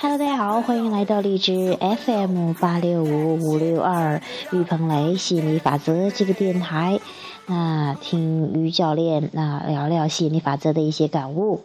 [0.00, 4.22] Hello，大家好，欢迎来到荔枝 FM 八六五五六二
[4.52, 6.98] 于鹏雷吸引力法则这个电台。
[7.44, 11.62] 那听于教练那聊聊吸引力法则的一些感悟。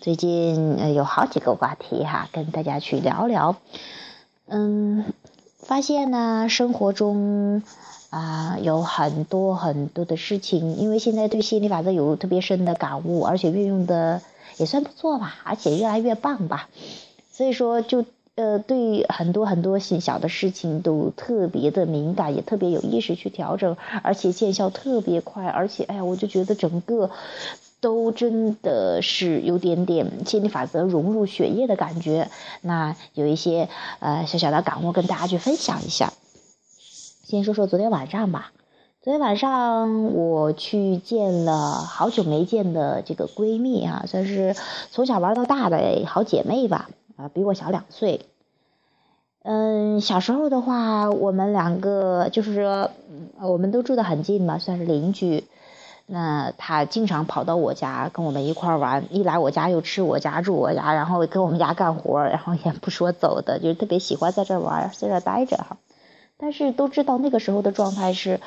[0.00, 3.56] 最近有好几个话题哈，跟大家去聊聊。
[4.46, 5.06] 嗯，
[5.58, 7.64] 发现呢，生活中
[8.12, 14.20] 啊有很多很多的事情，因为现在对吸引力法则有特别深的感悟，而且运用的
[14.58, 16.68] 也算不错吧，而且越来越棒吧。
[17.32, 27.10] 所以说，就呃，对很多很多小小的事情都特别的敏感，也特别有意识去调整，而且见效特别快，而且哎呀，我就觉得整个
[27.80, 32.28] 都真的是有点点心理法则融入血液的感觉。
[32.60, 36.12] 那有一些呃小小的感悟跟大家去分享一下。
[37.22, 38.52] 先说说昨天晚上吧。
[39.00, 44.54] 昨天晚上我去见了好久没见的这个闺蜜啊，算是
[44.90, 46.88] 从小玩到大的好姐妹吧。
[47.16, 48.26] 啊，比我小两岁。
[49.42, 52.90] 嗯，小时候的话，我们两个就是说，
[53.40, 55.44] 我们都住得很近嘛，算是邻居。
[56.06, 65.76] 那她经常跑到我家跟我们一块玩，一来我家又吃我家住我家，然后跟我们家干活，然后也不说走的，就特别喜欢在这玩，在这待着哈。
[66.42, 68.40] 但是都知道那个时候的状态是，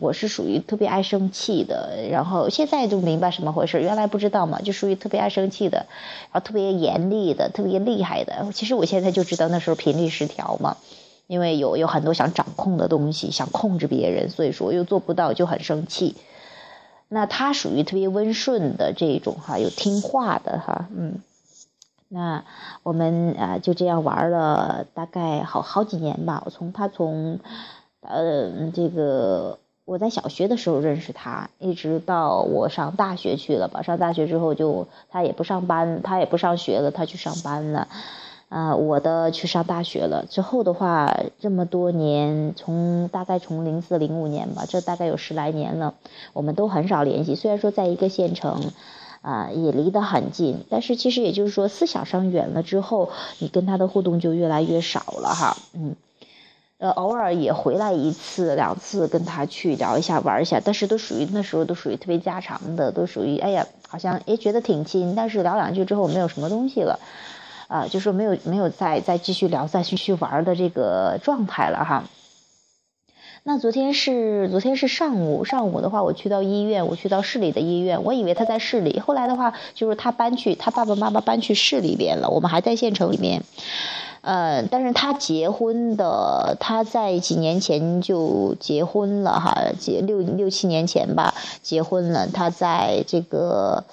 [0.00, 5.86] 我是属于特别爱生气的，然后现在就明白什么回事，原来不知道嘛，就属于特别爱生气的，
[6.30, 8.46] 然后特别严厉的，特别厉害的。
[8.54, 10.76] 其实我现在就知道那时候频率失调嘛，
[11.26, 16.14] 因为有有很多想掌控的东西，想控制别人，所以说又做不到，就很生气。
[17.08, 21.18] 那他属于特别温顺的这种哈，有听话的哈，嗯。
[22.12, 22.42] 那
[22.82, 26.42] 我们啊就这样玩了大概好好几年吧。
[26.44, 27.38] 我从他从，
[28.00, 33.82] 呃，这个我在小学的时候认识他，一直到我上大学去了吧。
[33.82, 37.86] 上大学之后就他也不上班，他也不上学了，他去上班了。
[38.48, 40.26] 啊，我的去上大学了。
[40.28, 45.94] 之后的话，这么多年，从大概从零四零五年吧，这大概有十来年了，
[46.32, 47.36] 我们都很少联系。
[47.36, 48.72] 虽然说在一个县城。
[49.22, 55.56] 啊，也离得很近，但是其实也就是说，思想上远了之后，你跟他的互动就越来越少了哈。
[55.74, 55.94] 嗯，
[56.78, 66.98] 呃，偶尔也回来一次两次，跟他去聊一下玩一下，但是都属于那时候都属于特别家常的，都属于哎呀，好像也觉得挺亲，但是聊两句之后没有什么东西了，
[67.68, 72.04] 啊，就说没有没有再再继续聊再继续玩的这个状态了哈。
[73.42, 83.42] 那昨天是昨天是上午，上午的话我去到医院，我去到市里的医院，我以为他在市里，后来的话就是他搬去他爸爸妈妈搬去市里边了，我们还在县城里面，
[84.20, 93.84] 呃，但是他结婚的，他在几年前就结婚了哈，结六六七年前吧结婚了，他在这个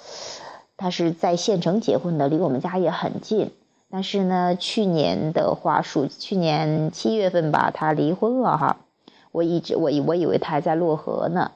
[0.76, 3.50] 他是在县城结婚的，离我们家也很近，
[3.90, 8.76] 但是呢，去年的话属去年七月份吧，他离婚了哈。
[9.38, 11.52] 我一直我以我以为他还在漯河呢，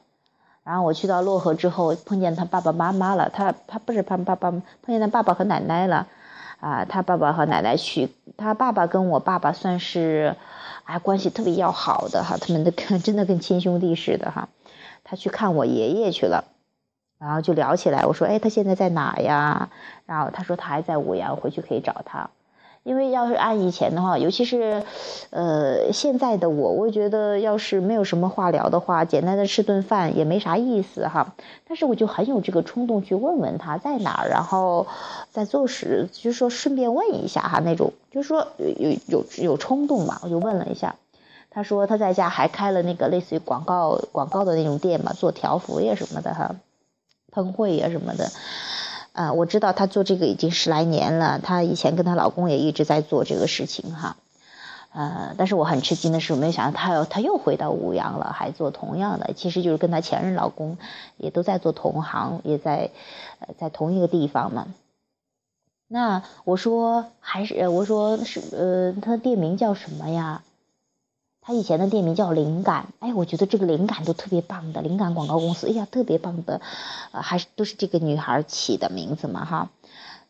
[0.63, 6.07] 然后我去到漯河之后碰见他爸爸妈妈了，他他不是他爸爸碰见他爸爸和奶奶了，
[6.61, 10.37] 啊，他爸爸和奶奶去，他爸爸跟我爸爸算是，
[10.85, 12.71] 哎关系特别要好的哈，他们的
[13.03, 14.49] 真的跟亲兄弟似的哈，
[15.03, 16.45] 他去看我爷爷去了，
[17.19, 19.71] 然后就聊起来，我说哎他现在在哪呀？
[20.07, 22.31] 然后他说他还在五阳，回去可以找他。
[22.85, 24.83] 因为要是按以前的话，尤其是，
[25.31, 31.35] 呃，现在的我，我觉得要是没有什么话聊的话，简单的吃顿饭也没啥意思哈。
[31.69, 34.89] 但是我就很有这个冲动去问问他在哪儿，然后
[35.31, 40.97] 在做时就是说顺便问一下哈那种，就是说有有有有冲动嘛，我就问了一下。
[41.51, 46.57] 他说他在家还开了那个类似于广告广告的那种店嘛，做条幅呀什么的哈，
[47.31, 48.31] 喷绘呀什么的。
[49.13, 54.17] 啊，我知道她做这个已经十来年了，她以前跟她老公也一直在做这个事情哈，
[54.93, 60.79] 呃，但是我很吃惊的是，我没有想到她又她又回到吴阳了，还做同样的，其实就是跟她前任老公
[61.19, 62.91] 也都在做同行，也在
[63.41, 64.69] 呃在同一个地方嘛。
[65.89, 70.43] 那我说还是我说是呃，他的店名叫什么呀？
[71.45, 76.61] 他以前的店名叫灵感，哎，我觉得这个灵感都特别棒的，灵感广告公司，哎呀，特别棒的，
[77.11, 79.69] 呃，还是都是这个女孩起的名字嘛，哈，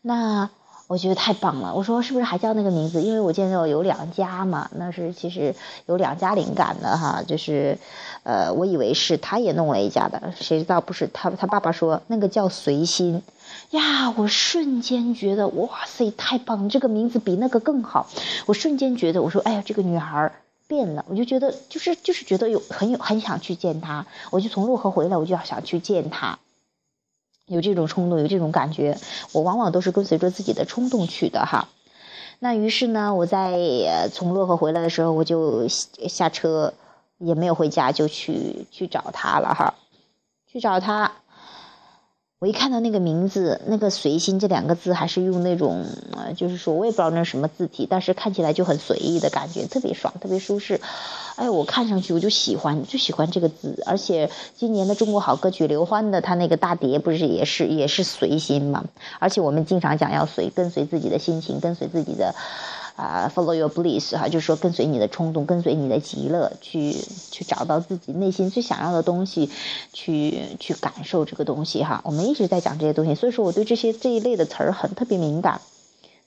[0.01, 0.49] 那
[0.87, 1.75] 我觉得太棒了。
[1.75, 3.03] 我说是不是还叫那个名字？
[3.03, 5.55] 因为我见到有两家嘛，那是其实
[5.85, 7.77] 有两家灵感的哈，就是，
[8.23, 11.29] 呃，我以为是他也弄了一家的，谁知道不是他？
[11.29, 13.21] 他爸爸说那个叫随心，
[13.69, 18.07] 呀，我瞬间觉得哇塞，太棒，这个名字比那个更好。
[18.47, 20.31] 我瞬间觉得，我说哎呀，这个女孩。
[20.73, 26.39] 变了，我就觉得就是就是觉得有很有很想去见他，我就从漯河回来，我就要想去见他。
[27.45, 28.97] 有这种冲动，有这种感觉，
[29.33, 31.67] 我往往都是跟随着自己的冲动去的哈。
[32.39, 36.73] 那于是呢，我在从漯河回来的时候，我就下车，
[37.19, 39.75] 也没有回家，就去去找他了哈，
[40.47, 41.11] 去找他。
[42.43, 50.81] 我一看到那个名字，那个“随心”这两个字，还是用那种，呃，就是说我也不知道那是什么字体，但是看起来就很随意的感觉，特别爽，特别舒适。
[51.37, 53.81] 哎，我看上去我就喜欢，就喜欢这个字。
[53.85, 58.83] 而且今年的中国好歌曲刘欢的他那个大碟不是也是也是随心嘛？
[59.19, 62.35] 而且我们经常讲要随，跟随自己的心情，跟随自己的。
[62.95, 66.93] 啊，follow your bliss 哈，就是说跟随你的冲动，跟随你的极乐，去
[67.31, 69.49] 去找到自己内心最想要的东西，
[69.91, 72.01] 去去感受这个东西哈。
[72.05, 75.61] 我们一直在讲这些东西，所以说我对这些这一类的词儿很特别敏感，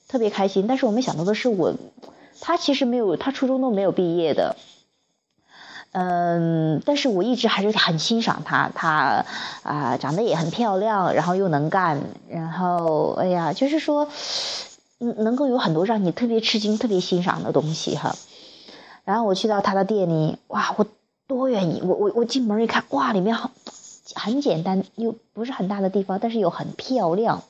[0.09, 0.67] 特别开心。
[0.67, 1.73] 但是我没想到的是，我
[2.41, 4.57] 他其实没有，他初中都没有毕业的，
[5.93, 9.25] 嗯，但是我一直还是很欣赏他，他
[9.63, 14.09] 啊长得也很漂亮，然后又能干，然后哎呀，就是说。
[14.99, 18.15] 嗯，能够有很多让你特别吃惊、特别欣赏的东西哈。
[19.05, 20.87] 然后我去到他的店里，哇，我
[21.27, 21.81] 多愿意！
[21.83, 23.51] 我我我进门一看，哇，里面很
[24.15, 27.43] 很简单，又不是很大的地方，但是又很漂亮。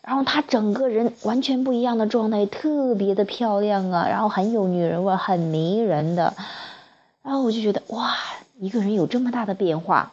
[0.00, 6.34] 然后他整个人完全不一样的状态，特别的漂亮啊，然后很有女人味，很迷人的。
[7.22, 8.14] 然后我就觉得，哇，
[8.60, 10.12] 一个人有这么大的变化，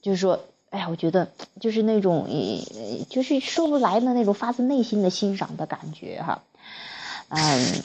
[0.00, 0.40] 就是说。
[0.70, 1.30] 哎呀，我觉得
[1.60, 2.26] 就是那种，
[3.08, 6.42] 就是说不来的那种发自内心的欣赏的感觉哈，
[7.28, 7.82] 嗯。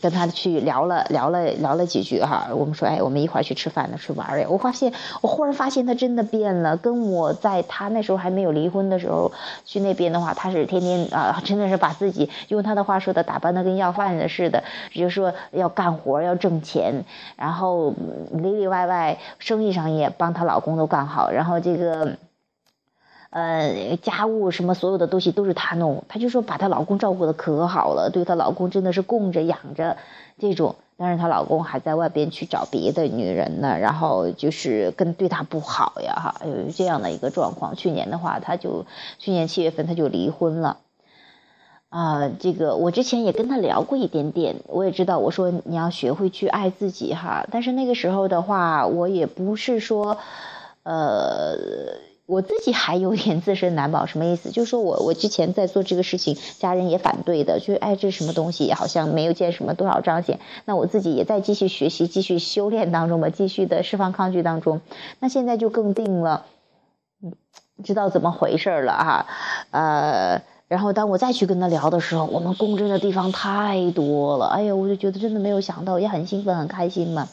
[0.00, 4.46] 跟他去聊了聊了聊了几句哈，我们说哎，我们一块儿去吃饭呢，去玩儿。
[4.48, 9.30] 我发现我忽然发现他真的变了，跟我在他那时候还没有离婚的时候
[9.64, 17.04] 去那边的话，他是天天啊，真的是把自己用他的话说的打扮的跟要饭的似的，就是说要干活要挣钱，
[17.36, 17.94] 然后
[18.32, 22.16] 里里外外生意上也帮她老公都干好，然后这个。
[23.30, 29.96] 呃，家务什么所有的东西都是她弄，她就说把她老公照顾的可好了，对她老公真的是供着养着，
[30.38, 30.74] 这种。
[30.96, 37.76] 但是她老公还在外边去找别的女人呢，然后就是跟对她不好呀，哈，有这样的一个状况。
[37.76, 38.84] 去年的话，她就
[39.20, 40.78] 去年七月份他就离婚了，
[41.88, 50.18] 啊，这个我之前也跟她聊过一点点，我也知道，我说你要学会去爱自己哈，但是那个时候的话，我也不是说，
[50.82, 52.09] 呃。
[52.30, 54.52] 我自己还有点自身难保，什么意思？
[54.52, 60.38] 就是说我我之前在做这个事情，家人也反对的，就是哎，这什么东西，好像没有见什么多少彰显。
[60.64, 64.80] 那我自己也在继续学习、继续修炼当中吧，继续的释放抗拒当中。
[65.18, 66.46] 那现在就更定了，
[67.20, 67.32] 嗯，
[67.82, 69.26] 知道怎么回事了啊。
[69.72, 77.28] 呃，然后当我再去跟他聊的时候，我们共振的地方太多了，哎呀，我就觉得真的没有想到，也很兴奋、很开心嘛。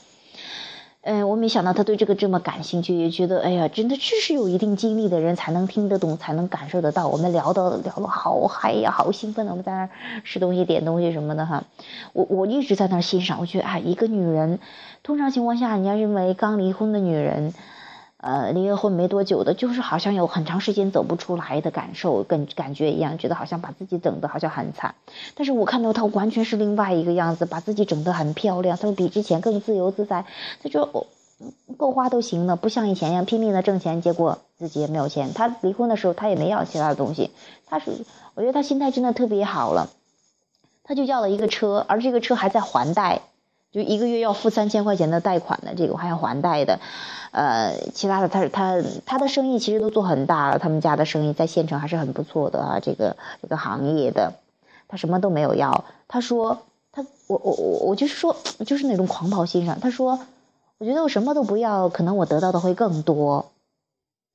[1.09, 7.07] 嗯，我没想到他对这个这么感兴趣，也觉得哎呀，真的确实有一定经历的人才能听得懂，才能感受得到。
[7.07, 9.89] 我们聊到聊得好嗨呀，好兴奋，我们在那儿
[10.25, 11.63] 吃东西、点东西什么的哈。
[12.11, 14.59] 我我一直在那儿欣赏，我觉得哎，一个女人，
[15.01, 17.53] 通常情况下，人家认为刚离婚的女人。
[18.17, 24.95] 呃，离了婚没多久的，就是好像有很长时间走不出来的感受，跟感觉一样，觉得好像把自己整的好像很惨。
[25.35, 30.25] 但是我看到他完全是另外一个样子，把自己整得很漂亮，他说比之前更自由自在。
[30.63, 31.05] 他说我
[31.77, 35.33] 够花都行了，不像以前一样拼命的挣钱，结果自己也没有钱。
[35.35, 37.29] 他离婚的时候，他也没要其他的东西。
[37.67, 37.91] 他是，
[38.33, 39.91] 我觉得他心态真的特别好了。
[40.83, 43.21] 他就要了一个车，而这个车还在还贷。
[43.71, 46.79] 就一个月要付三千块钱的贷款的，这个我还要还贷的，
[47.31, 54.33] 呃，其他的他他他的生意其实都做很大了，他们家的生意在县城还是很不错的啊，这个这个行业的，
[54.87, 56.59] 他什么都没有要，他说
[56.93, 60.17] 他我我我我就是说就是那种狂暴欣赏，他说
[60.77, 63.51] 我觉得我什么都不要，可能我得到的会更多，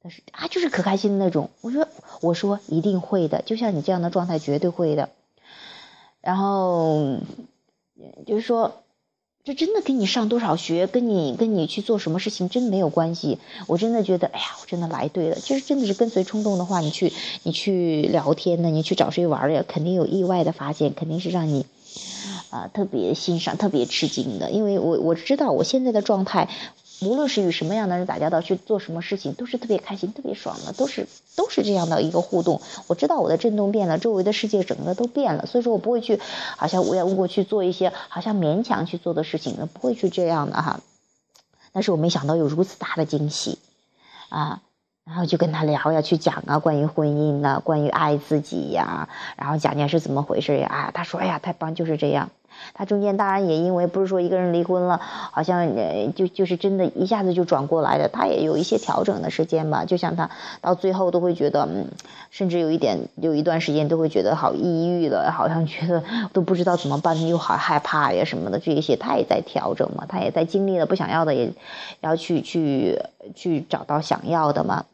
[0.03, 1.89] 但是啊就是可开心的那种，我说
[2.21, 5.09] 我说一定会的，就像你这样的状态绝对会的，
[6.21, 7.17] 然后
[8.27, 8.82] 就是说。
[9.45, 13.39] 这真的跟你上多少学，跟你跟你去做什么事情真没有关系。
[13.67, 15.35] 我真的觉得，哎呀，我真的来对了。
[15.41, 21.67] 就是真的是跟随冲动的话，你去你去聊天呢，你去找谁玩呀，肯定有意外的发现，肯定是让你
[22.51, 24.53] 啊特别欣赏、特别吃惊的。
[24.53, 26.49] 因为我我知道我现在的状态。
[27.05, 32.61] 无论是与什么样的人打交道，去做什么事情，都是特别开心、特别爽的，都是都是这样的一个互动。
[32.87, 36.21] 我知道我的震动变了，周围的世界整个都变了，所以说我不会去，
[36.57, 40.81] 好像无缘无故去做一些好像勉强去做的事情，不会去这样的哈。
[41.73, 43.59] 但是我没想到有如此大的惊喜，
[44.29, 44.61] 啊，
[45.05, 52.31] 然后就跟他聊呀，去讲啊，关于婚姻呐，关于爱自己呀，然后讲讲是怎么回事呀，啊，他说，哎呀，太棒，就是这样。
[52.75, 59.85] 他中间当然也因为不是说一个人离婚了，好像呃就就是真的一下子就转过来的，他也有一些调整的时间吧。
[59.85, 61.87] 就像他到最后都会觉得，嗯，
[62.31, 66.03] 甚至有一点有一段时间都会觉得好抑郁了，好像觉得
[66.33, 71.53] 都不知道怎么办，又好害怕呀什么的这一些，他也在调整嘛，他也在经历了不想要的，也
[72.01, 73.01] 要去去
[73.35, 74.85] 去找到想要的嘛。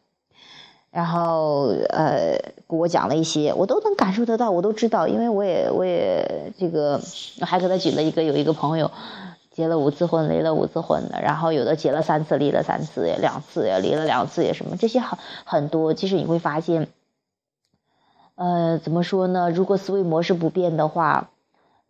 [0.98, 2.36] 然后呃，
[2.68, 7.00] 给我讲了一些，我都能感受得到，我都知道，因为我也我也这个
[7.40, 8.90] 还给他举了一个，有一个朋友
[9.52, 15.94] 结了五次婚，离了五次婚的，然后有的结了三次，离了三次，两次也离了两次也什么，这些很很多。
[15.94, 16.88] 其实你会发现，
[18.34, 19.50] 呃，怎么说呢？
[19.50, 21.30] 如果思维模式不变的话。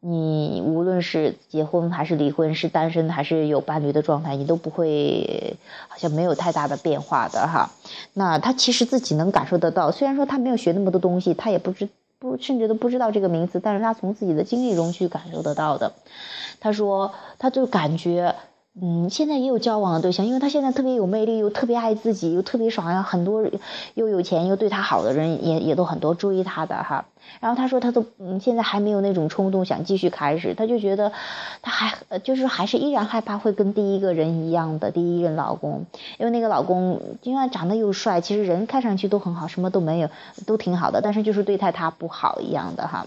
[0.00, 5.57] 你无论是结婚还是离婚，是单身还是有伴侣的状态，你都不会
[5.88, 7.71] 好像没有太大的变化的哈。
[8.14, 11.88] 那他其实自己能感受得到，虽然说他没有学那么多东西，他也不知
[12.19, 15.93] 不甚至都不知道这个名词，但是他从自己的经历中去感受得到的。
[16.61, 18.35] 他说，他就感觉。
[18.80, 23.44] 嗯，现在也有交往的对象，因为他现在特别有魅力，又特别爱自己，又特别爽呀，很多
[23.94, 27.06] 又有钱又对他好的人也也都很多追他的哈。
[27.40, 31.11] 然后他说他都嗯现在还没有那种冲动想继续开始，他就觉得
[31.61, 35.85] 他还就是还是依然害怕会跟第一个人一样的第一任老公，
[36.18, 40.08] 因为那个老公就算长得又帅，其实人看上去都很好，什么都没有，
[40.47, 43.06] 都挺好的，但是就是对待他不好一样的哈。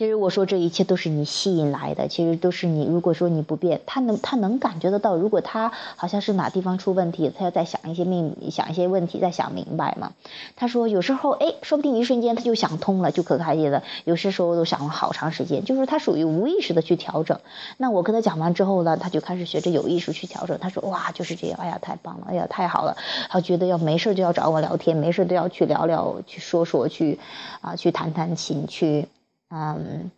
[0.00, 2.86] 其实我说这一切都是你吸引来的，其实都是你。
[2.86, 5.14] 如果说你不变，他能他能感觉得到。
[5.14, 10.14] 如果他好像是哪地方出问题，他要再想一些命，想一些问题，再想明白嘛。
[10.56, 13.82] 他说有时候哎，说不定一瞬间他就想通了，就可开心了。
[14.06, 17.38] 有些时候都想了好长时间，就是他属于无意识的去调整。
[17.76, 20.58] 那我跟他讲完之后呢，他就开始学着有意识去调整。
[20.58, 22.96] 他说哇，就是这样，哎呀，太棒了，哎呀，太好了。
[23.28, 27.18] 他觉得要没事就要找我聊天，没事都要去聊聊，去说说，去
[27.60, 29.06] 啊，去弹弹琴，去。
[29.50, 30.10] 嗯，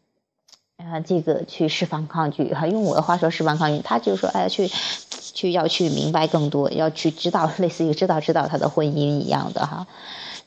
[0.76, 9.86] 啊，这个去释放抗拒哈，用我的话说释放抗拒，他就说，哎，去，去要去明白更多，要去知道，类似于知道知道他的婚姻一样的哈，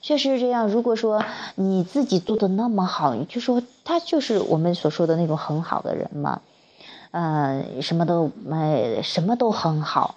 [0.02, 0.68] 确实是这样。
[0.68, 1.24] 如果说
[1.56, 6.42] 你自己做的那么好，你就说他就是我们所说的那种很好的人嘛，
[7.12, 10.16] 嗯，什么都哎，什么都很好。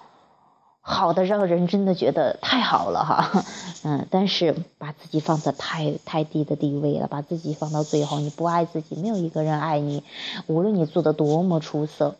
[0.90, 3.44] 好的，让人真的觉得太好了哈，
[3.84, 10.02] 嗯，但是把自己放在太太低的地位了，把自己放到最后，你不爱自己，没有一个人爱你，
[10.46, 12.16] 无论你做的多么出色，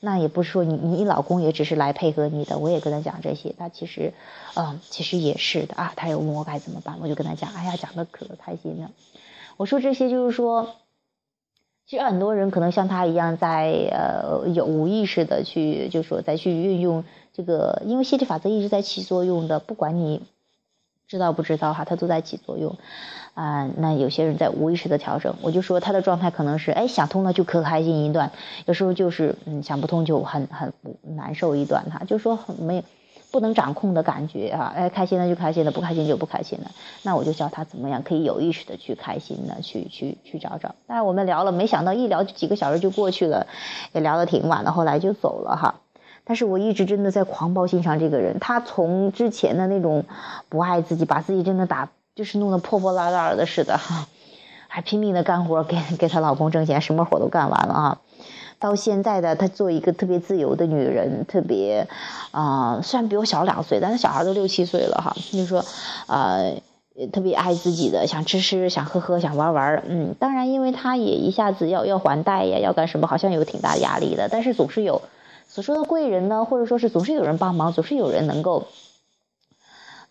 [0.00, 4.12] 那也不是说你你老公也只是来配合你的，我也跟他讲这些，他其实，
[4.54, 8.90] 嗯，其实也是的啊，他又问我该怎么办，我就跟他讲，哎呀，讲的可开心了，
[9.56, 10.74] 我说这些就是说。
[11.90, 20.22] 其实很多人可能像他一样，在呃有无意识的去，就是说再去运用这个，因为吸引力法则一直在起作用的，不管你
[21.08, 22.78] 知道不知道哈，它都在起作用
[23.34, 23.68] 啊。
[23.76, 28.30] 那有些人在无意识的调整，我就说他的状态可能是，哎想通了就可开心一段，
[28.66, 32.84] 有时候就是嗯想不通就很很难受一段哈，就说很没。
[33.30, 36.70] 不能掌控的感觉啊，哎，开心的就开心的，不开心就不开心了。
[37.02, 40.74] 那我就教他怎么样可以有意识的去开心的，去去去找找。
[40.86, 43.46] 但是我们聊了，没想到一聊几个小时就过去了，
[43.92, 45.76] 也聊得挺晚的，后来就走了哈。
[46.24, 50.04] 但是我一直真的在狂暴欣赏这个人，他从之前的那种
[50.48, 54.06] 不爱自己，把自己真的打就是弄得破破烂烂的似的哈，
[54.68, 57.98] 还拼命的干活给给她老公挣钱，什么活都干完了啊。
[58.60, 61.88] 到现在的她做一个特别自由的女人，特别，
[62.30, 65.16] 啊，虽然比我小两岁，但是小孩都六七岁了哈。
[65.32, 65.64] 就说，
[66.06, 66.38] 啊，
[67.10, 69.82] 特别爱自己的，想吃吃，想喝喝，想玩玩。
[69.88, 74.28] 嗯，当然，因为她也一下子要要还贷呀，要干什么，好像有挺大压力的。
[74.28, 75.02] 但是总是有
[75.48, 78.66] 所说的贵人呢，或者说是总是有人帮忙，总是有人能够。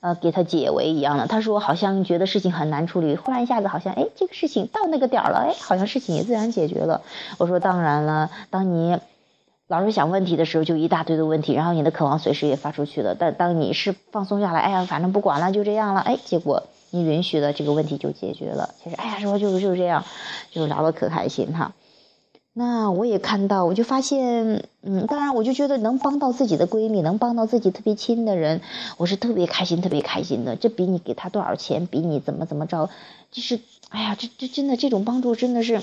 [0.01, 1.27] 呃，给他解围一样的。
[1.27, 7.01] 他说好像觉得事情很难处理，忽然一下子好像，哎，这个事情到那个点儿了，哎，好像事情也自然解决了。
[7.37, 8.97] 我说当然了，当你
[9.67, 13.13] 老是想问题的时候，就一大堆的问题，然后你的渴望随时也发出去了。
[13.13, 18.73] 但当你是放松下来，哎呀，反正不管了，就这样了，哎，结果你允许了，这个问题就解决了。
[18.83, 20.05] 其实，哎呀，说就就是这样，
[20.49, 21.73] 就聊得可开心哈。
[22.53, 28.61] 那我也看到，我就发现，嗯，当然，我就觉得能帮到自己的闺蜜，能帮到自己特别亲的人，
[28.97, 30.55] 我是特别开心、特别开心的。
[30.55, 32.89] 这比你给他多少钱，比你怎么怎么着，
[33.31, 35.75] 就是，哎呀，这这真的这种帮助真的是，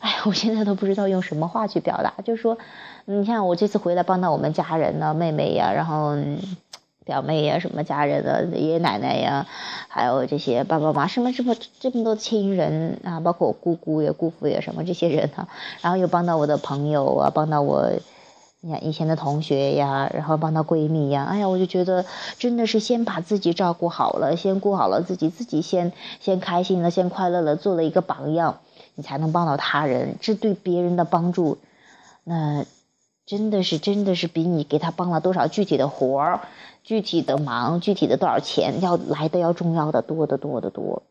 [0.00, 2.12] 哎呀，我现在都不知道用什么话去表达。
[2.24, 2.58] 就是说，
[3.06, 6.16] 你看我这次回来帮到我们家人呢，妹妹呀，然后。
[7.04, 9.46] 表妹呀，什么家人的爷爷奶奶呀，
[9.88, 15.48] 还有这些爸爸妈妈，什么这么这么多亲人啊，包括我姑姑呀、姑父呀，什么这些人哈，
[15.80, 17.90] 然后又帮到我的朋友啊，帮到我，
[18.60, 22.04] 你看以前的同学呀，然后帮到闺蜜呀，哎呀，我就觉得
[22.38, 28.60] 真的是先把自己照顾好了，先顾好了自己，自己先先开心了，先快乐了，做了一个榜样。
[28.94, 30.16] 你才能帮到他人。
[30.20, 31.56] 这对别人的帮助，
[32.24, 32.66] 那
[33.26, 36.40] 真的是真的是比你给他帮了多少具体的活儿、
[36.82, 41.02] 具体的忙、具体的多少钱要来的要重要的多得多得多。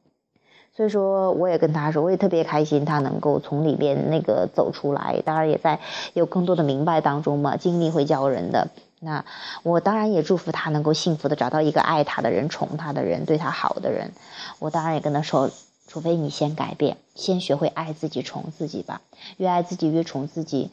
[0.74, 5.22] 所以说，我也跟他说，我也特别开心，他能够从里边那个走出来。
[5.26, 5.80] 当然，也在
[6.14, 7.58] 有更多的明白当中嘛。
[7.58, 8.70] 经历会教人的。
[9.02, 9.26] 那
[9.64, 14.12] 我当然也祝福他能够幸福的找到一个爱他的人、宠他的人、对他好的人。
[14.60, 15.50] 我当然也跟他说，
[15.88, 19.02] 除非你先改变，先学会爱自己、宠自己吧。
[19.36, 20.72] 越爱自己，越宠自己，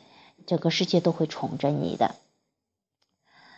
[0.49, 2.17] 整个世界都会宠着你的。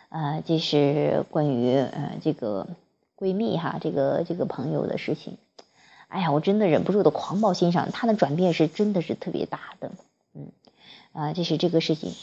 [0.09, 2.67] 呃，这是关于呃这个
[3.15, 5.37] 闺蜜哈，这个这个朋友的事情。
[6.09, 9.91] 哎呀，我真的忍不住的狂暴欣赏她的转变是真的是特别大的，
[10.33, 10.51] 嗯，
[11.13, 12.13] 啊，这是这个事情，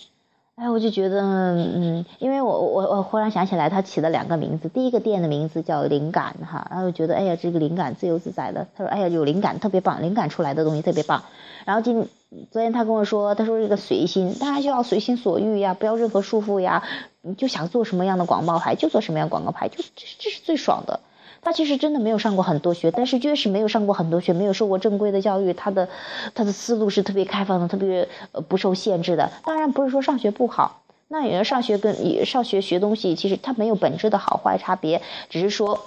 [0.61, 11.23] 哎，我就觉得，嗯，因为我我我忽然想起来，他起了两个名字，第一个店的名字叫灵感哈，然后觉得，哎呀，这个灵感自由自在的，他说，哎呀，有灵感特别棒，灵感出来的东西特别棒，
[11.65, 12.09] 然后今
[12.51, 16.83] 昨天他跟我说，他说这个随心，当然就要随心所欲呀，不要任何束缚呀，
[17.23, 20.99] 你就想做什么样的广告牌就做什么样广告牌，就这这是最爽的。
[21.41, 25.89] 他其实真的没有上过很多学，但是越是没有上过很多学，没有受过正规的教育，他的
[26.35, 29.33] 他的思路是特别开放的，特别呃不受限制的。
[29.45, 35.87] 当然不是说上学不好，那也要上学跟上学学东西，其实它没有本质的好坏差别，只是说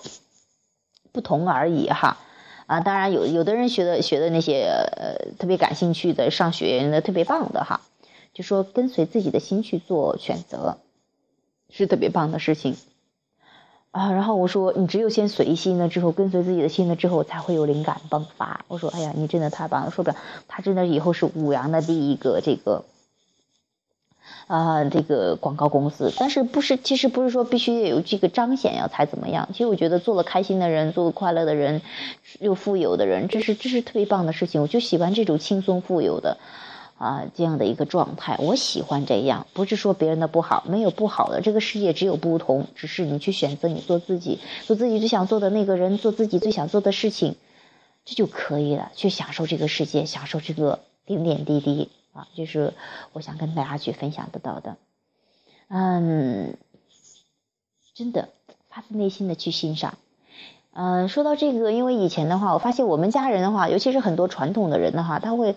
[1.11, 2.17] 不同而已哈。
[2.67, 4.63] 啊，当然有有的人学的学的那些
[4.95, 7.81] 呃特别感兴趣的上学的特别棒的哈，
[8.33, 10.77] 就说跟随自己的心去做选择，
[11.69, 12.77] 是特别棒的事情。
[13.91, 18.63] 啊，然后我说，你只有先随心了之后，跟随自己的心了之后，才会有灵感迸发。
[18.69, 20.15] 我说，哎呀，你真的太棒了，说不了，
[20.47, 22.85] 他真的以后是五羊的第一个这个，
[24.47, 26.13] 啊，这个广告公司。
[26.17, 29.49] 但是不是，其实不是说必须得有这个彰显呀才怎么样。
[29.51, 31.81] 其实我觉得做了开心的人，做了快乐的人，
[32.39, 34.61] 又富有的人，这是这是特别棒的事情。
[34.61, 36.37] 我就喜欢这种轻松富有的。
[37.01, 39.47] 啊，这样的一个状态，我喜欢这样。
[39.53, 42.67] 不是说别人的不好，没有不好的，这个世界只有不同。
[42.75, 47.37] 只是你去选择，你做自己，做自己最想做的那个人，做自己最想做的事情，
[48.05, 48.91] 这就可以了。
[48.95, 52.75] 去享受这个世界，享受这个点点滴滴啊，就是
[53.13, 54.77] 我想跟大家去分享得到的。
[55.69, 56.55] 嗯，
[57.95, 58.29] 真的，
[58.69, 59.97] 发自内心的去欣赏。
[60.73, 65.53] 嗯，说到这个，因为以前的话，我发现我们家人的话，尤其是很多传统的人的话，他会，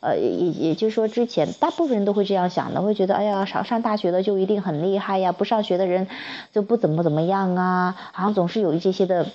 [0.00, 6.06] 呃，也也就是说，之前大部分人都会这样想的，会觉得，哎呀，上上大学的就一定很厉害呀，不上学的人
[6.52, 9.28] 就不怎么怎么样啊，好像总是有一些些的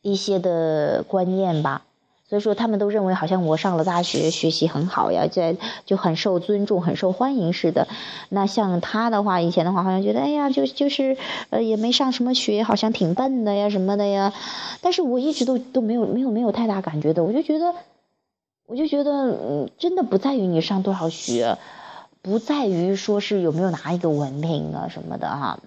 [0.00, 1.82] 一些的观念吧。
[2.28, 7.88] 所以说，他们都认为好像我上了大学，学习很好呀，在就很受尊重、很受欢迎似的。
[8.28, 11.16] 那像他的话，以前的话好像觉得，哎呀，就就是
[11.48, 14.34] 呃，也没上什么学，好像挺笨的呀，什么的呀。
[14.82, 17.74] 但是我一直都都没有没有没有太大感觉的，我就觉得，
[18.66, 21.56] 我就觉得，真的不在于你上多少学。
[22.20, 25.60] 不在于说是有没有拿一个文凭啊什么的哈，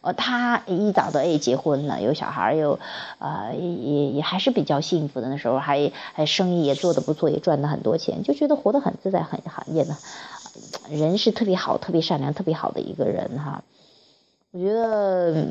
[0.00, 2.78] 呃，他一早的哎结婚了，有小孩又，
[3.18, 5.28] 呃，也也还是比较幸福的。
[5.28, 9.98] 那时候还还生意也做得不错，也赚了很多钱，就觉得活得很自在，很很也呢，
[10.90, 13.62] 人是特别好、特别善良、特别好的一个人哈。
[14.50, 15.46] 我觉得，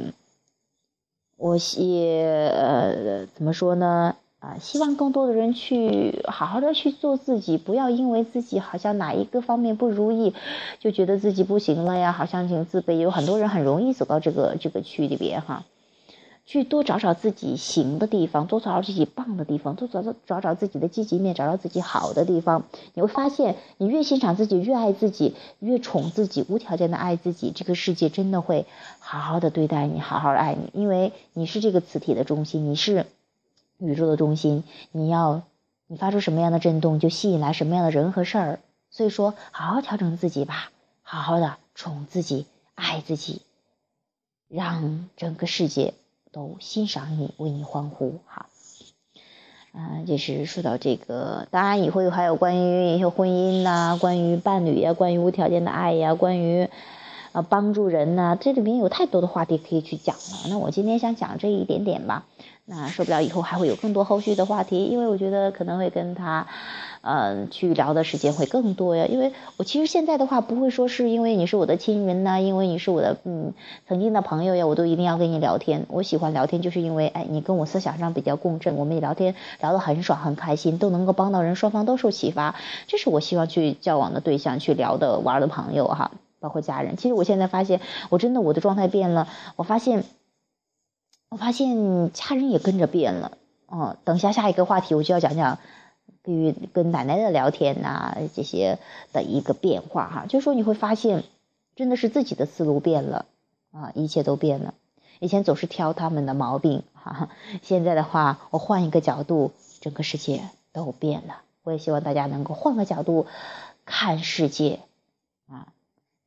[1.38, 4.16] 我也呃怎么说呢？
[4.48, 10.34] 啊，希望更多的人去好好的去做自己，不要因为自己好像哪一个方面不如意，
[10.80, 12.94] 就觉得自己不行了呀，好像挺自卑。
[12.94, 15.66] 有很多人很容易走到这个这个区里边哈，
[16.46, 22.64] 去多找找自己行的地方，多找找自己棒的地方，多找找找找自己的积极面，找找自己好的地方。
[22.94, 28.66] 你会发现，你越欣赏自己，越爱自己，越宠自己，无条件的爱自己，这个世界真的会
[29.00, 33.08] 好好的对待你，好好的爱你，因为你是这个磁体的中心，你是。
[33.80, 35.44] 宇宙的中心，你要
[35.88, 38.60] 你发出什么样的震动，就吸引来什么样的人和事儿。
[38.90, 40.72] 所以说，好好调整自己吧，
[41.04, 43.42] 好好的宠自己，爱自己，
[44.48, 45.94] 让整个世界
[46.32, 48.20] 都欣赏你，为你欢呼。
[48.26, 48.48] 好，
[49.74, 56.70] 嗯，就是说到这个，当然以后还有关于一些婚姻呐，关于伴侣呀，关于无条件的爱呀，关于
[57.34, 60.48] 啊帮助人呐，这里面有太多的话题可以去讲了。
[60.50, 62.26] 那我今天想讲这一点点吧。
[62.70, 66.48] 那说不了，以后还会有更多后续的话题，因为我觉得可能会跟他，
[67.00, 69.06] 嗯，去聊的时间会更多呀。
[69.06, 73.54] 因为我其实现在的话，不会说是因为你是我的亲人呐，因为你是我的嗯
[73.88, 75.86] 曾经的朋友呀，我都一定要跟你聊天。
[75.88, 82.56] 我喜欢聊天，就是因为哎，你跟我思想上比较共振，我们也聊天聊得很爽很开心，都能够帮到人，双方都受启发，
[82.88, 86.98] 这是我希望去交往的对象，去聊的玩的朋友哈，包括家人。
[86.98, 90.04] 其实我现在发现，我真的我的状态变了，我发现。
[91.30, 95.60] 我发现家人也跟着变了，哦，等下下一个话题我就要讲讲
[96.24, 98.80] 与跟奶奶的聊天呐，这些
[99.12, 101.24] 的一个变化哈，就是说你会发现，
[101.76, 103.26] 真的是自己的思路变了
[103.72, 104.74] 啊，一切都变了。
[105.20, 107.30] 以前总是挑他们的毛病哈，
[107.62, 111.42] 现在的话，我换一个角度，整个世界都变了。
[111.64, 113.28] 我也希望大家能够换个角度
[113.84, 114.80] 看世界
[115.50, 115.68] 啊，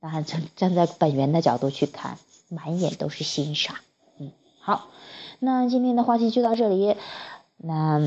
[0.00, 3.76] 当然站站在本源的角度去看，满眼都是欣赏。
[4.60, 4.88] 好，
[5.38, 6.96] 那今天的话题就到这里。
[7.62, 8.00] 那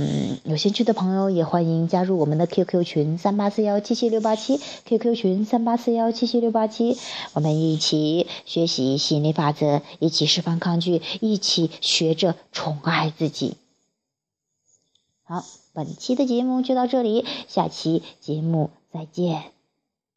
[0.45, 6.97] 有兴趣的朋友也欢迎加入我们的 QQ 群三八四幺七七六八七，QQ 群三八四幺七七六八七，
[7.33, 13.55] 我们一起学习吸引力法则，一起释放抗拒，一起学着宠爱自己。
[15.23, 19.43] 好，本期的节目就到这里，下期节目再见，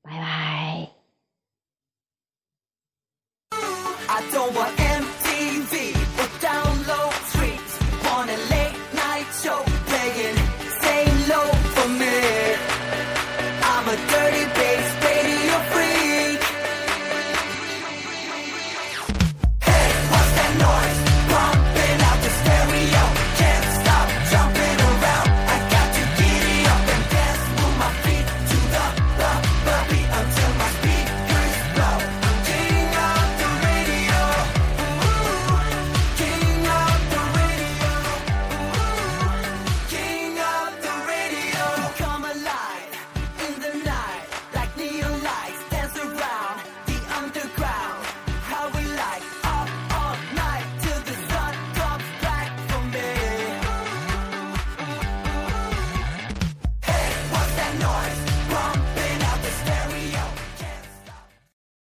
[0.03, 0.89] 拜拜。